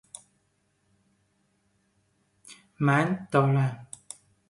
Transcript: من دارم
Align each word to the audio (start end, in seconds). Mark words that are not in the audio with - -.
من 2.79 3.27
دارم 3.31 3.87